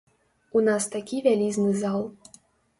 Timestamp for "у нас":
0.59-0.87